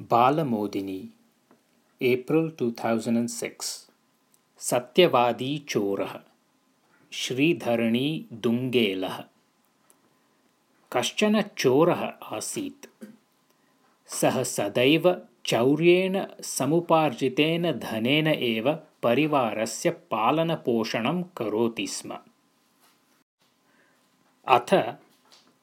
[0.00, 1.08] Balamodini
[2.02, 3.90] April two thousand six
[4.58, 6.20] सत्यवादी चोरः
[7.12, 9.24] श्रीधरणी दुङ्गेलः
[10.92, 13.04] कश्चन चोरः आसीत्?
[14.06, 18.72] सः सदैव चौर्येण समुपार्जितेन धनेन एव
[19.02, 22.18] परिवारस्य पालनपोषणं करोति स्म।
[24.46, 24.74] अथ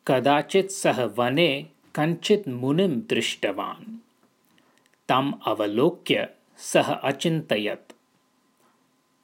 [0.08, 4.07] कदाचित् सः वने कञ्चित् मुनिं दृष्टवान्
[5.10, 7.94] तम् अवलोक्य सः अचिन्तयत्।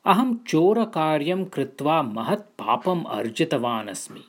[0.06, 4.24] अहं चोरकार्यं कृत्वा महत् पापम् अर्जितवान् अस्मि।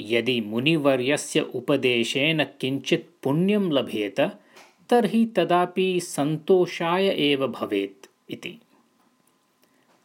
[0.00, 4.20] यदि मुनिवर्यस्य उपदेशेन किञ्चित् पुण्यं लभेत
[4.90, 8.58] तर्हि तदापि सन्तोषाय एव भवेत् इति।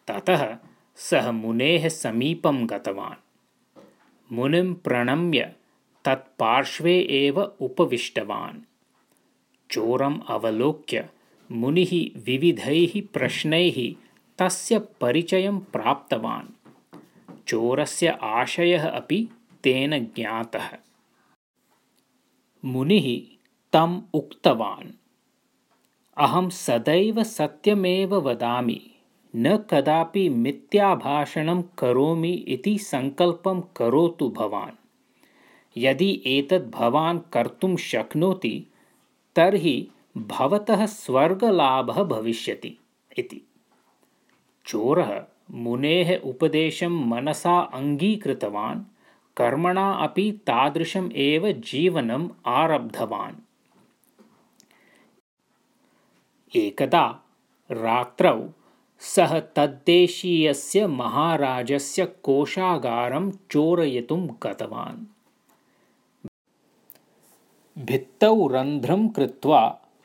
[0.07, 0.57] ततः
[0.95, 3.23] सः मुनेः समीपं गतवान्।
[4.31, 5.53] मुनिं प्रणम्य
[6.05, 8.68] तत्पार्श्वे एव उपविष्टवान्
[9.71, 11.09] चोरम् अवलोक्य
[11.51, 13.95] मुनिः विविधैः प्रश्नैः
[14.37, 16.48] तस्य परिचयं प्राप्तवान्।
[17.48, 19.29] चोरस्य आशयः अपि
[19.63, 20.70] तेन ज्ञातः।
[22.65, 23.37] मुनिः
[23.73, 24.91] तम् उक्तवान्
[26.17, 28.91] अहं सदैव सत्यमेव वदामि
[29.35, 34.76] न कदापि मिथ्याभाषणं करोमि इति सङ्कल्पं करोतु भवान्।
[35.77, 38.65] यदि एतद् भवान् कर्तुं शक्नोति
[39.40, 42.77] तर्हि भवतः स्वर्गलाभः भविष्यति
[43.18, 43.48] इति।
[44.65, 48.84] चोरः मुनेः उपदेशं मनसा अङ्गीकृतवान्
[49.37, 53.35] कर्मणा अपि तादृशम् एव जीवनम् आरब्धवान्।
[56.55, 57.20] एकदा
[57.71, 58.49] रात्रौ
[58.99, 65.06] सः तद्देशीयस्य महाराजस्य कोशागारं चोरयितुं गतवान्
[67.88, 69.59] भित्तौ रन्ध्रं कृत्वा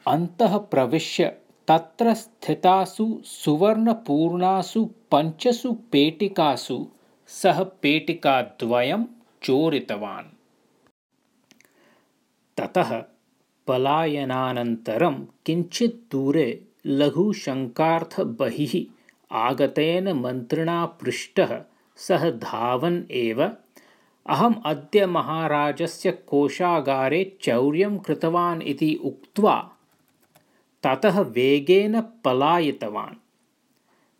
[0.09, 1.25] अन्तः प्रविश्य
[1.69, 6.77] तत्र स्थितासु सुवर्णपूर्णासु पञ्चसु पेटिकासु
[7.29, 9.05] सः पेटिकाद्वयं
[9.43, 10.31] चोरितवान्।
[12.59, 12.93] ततः
[13.67, 16.49] पलायनानन्तरं किञ्चित् दूरे
[16.87, 18.75] लघुशङ्कार्थबहिः
[19.33, 21.61] आगतेन मन्त्रिणा पृष्टः
[21.97, 23.45] सः धावन् एव
[24.27, 29.71] अहम् अद्य महाराजस्य कोशागारे चौर्यं कृतवान् इति उक्त्वा
[30.83, 33.17] ततः वेगेन पलायितवान्।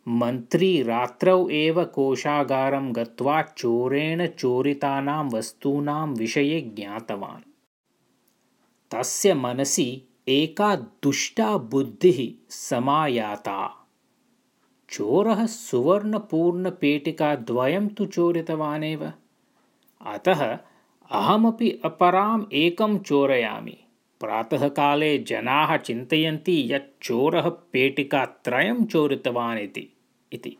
[0.07, 7.41] मन्त्री रात्रौ एव कोशागारं गत्वा चोरेण चोरितानां वस्तूनां विषये ज्ञातवान्।
[8.91, 13.87] तस्य मनसि एका दुष्टा बुद्धिः समायाता।
[14.89, 19.11] चोरः सुवर्णपूर्णपेटिकाद्वयं तु चोरितवानेव
[20.05, 20.57] अतः
[21.11, 23.77] अहमपि अपराम् एकं चोरयामि।
[24.19, 29.97] प्रातःकाले जनाः चिन्तयन्ति यत् चोरः पेटिकात्रयं चोरितवान् इति।
[30.33, 30.57] इति।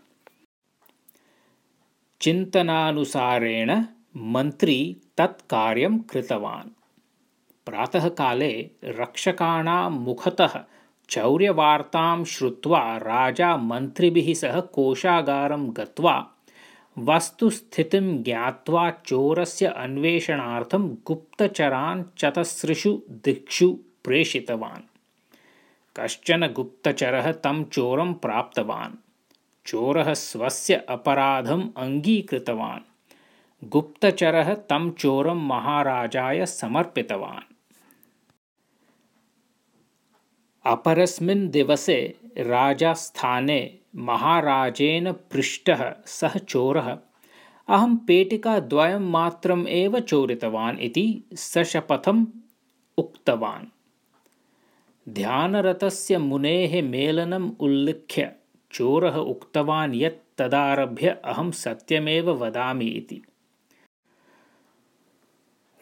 [2.21, 3.83] चिन्तनानुसारेण
[4.17, 6.69] मन्त्री तत् कार्यं कृतवान्।
[7.65, 10.63] प्रातःकाले रक्षकाणां मुखतः
[11.09, 16.34] चौर्यवार्तां श्रुत्वा राजा मन्त्रिभिः सह कोशागारं गत्वा
[16.97, 24.81] वस्तुस्थितिं ज्ञात्वा चोरस्य अन्वेषणार्थं गुप्तचरान् चतसृषु दिक्षु प्रेषितवान्।
[25.97, 28.93] कश्चन गुप्तचरः तं चोरं प्राप्तवान्।
[29.65, 32.81] चोरः स्वस्य अपराधम् अङ्गीकृतवान्।
[33.69, 37.53] गुप्तचरः तं चोरं महाराजाय समर्पितवान्।
[40.65, 46.97] अपरस्मिन् दिवसे राजास्थाने महाराजेन पृष्टः सः चोरः।
[47.69, 52.25] अहं पेटिकाद्वयं मात्रम् एव चोरितवान् इति सशपथम्
[52.97, 53.65] उक्तवान्।
[55.09, 58.31] ध्यानरतस्य मुनेः मेलनम् उल्लिख्य
[58.71, 63.21] चोरः उक्तवान् यत् तदारभ्य अहं सत्यमेव वदामि इति।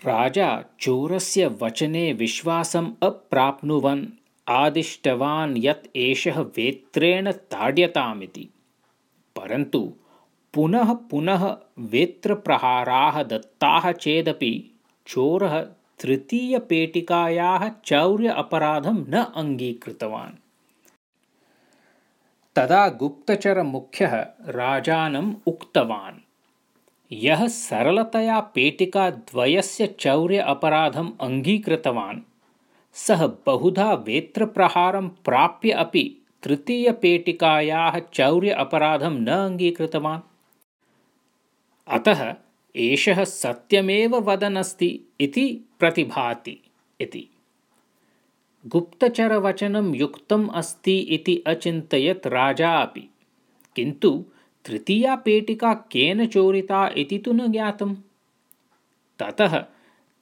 [0.06, 4.06] राजा चोरस्य वचने विश्वासम् अप्राप्नुवन्
[4.48, 8.50] आदिष्टवान् यत् एषः वेत्रेण ताड्यतामिति।
[9.36, 9.94] परन्तु
[10.54, 15.62] पुनः पुनः वेत्रप्रहाराः दत्ताः चेदपि चोरः
[16.00, 20.38] तृतीयपेटिकायाः चौर्य अपराधं न अङ्गीकृतवान्।
[22.56, 24.14] तदा गुप्तचरमुख्यः
[24.48, 26.20] राजानम् उक्तवान्
[27.12, 32.22] यः सरलतया पेटिकाद्वयस्य चौर्य अपराधम् अङ्गीकृतवान्
[32.94, 40.22] सः बहुधा वेत्रप्रहारं प्राप्य अपि तृतीयपेटिकायाः चौर्य अपराधं न अङ्गीकृतवान्।
[41.88, 42.36] अतः
[42.76, 46.60] एषः सत्यमेव वदन् अस्ति इति प्रतिभाति
[47.02, 47.30] इति।
[48.68, 53.10] गुप्तचरवचनं युक्तम् अस्ति इति अचिन्तयत् राजा अपि।
[53.76, 54.26] किन्तु
[54.66, 57.96] तृतीया पेटिका केन चोरिता इति तु न ज्ञातम्।
[59.20, 59.66] ततः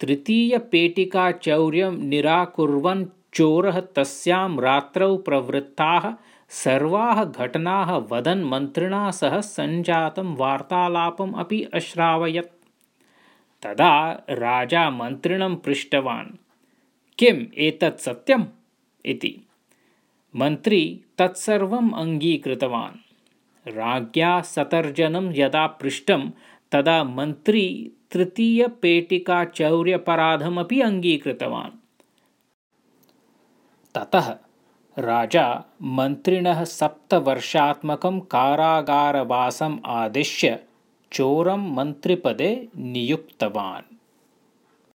[0.02, 6.14] तृतीयपेटिकाचौर्यं निराकुर्वन् चोरः तस्यां रात्रौ प्रवृत्ताः
[6.50, 12.66] सर्वाः घटनाः वदन् मन्त्रिणा सह सञ्जातं वार्तालापम् अपि अश्रावयत्।
[13.64, 16.38] तदा राजा मन्त्रिणं पृष्टवान्
[17.20, 18.44] किम् एतत् सत्यम्?
[19.06, 19.42] इति।
[20.36, 22.98] मन्त्री तत्सर्वम् अङ्गीकृतवान्।
[23.68, 26.30] राज्ञा सतर्जनं यदा पृष्टं
[26.72, 31.72] तदा मन्त्री तृतीयपेटिकाचौर्यपराधमपि अङ्गीकृतवान्।
[33.96, 34.36] ततः
[35.00, 40.60] राजा मन्त्रिणः सप्तवर्षात्मकं कारागारवासम् आदिश्य
[41.12, 44.01] चोरं मन्त्रिपदे नियुक्तवान्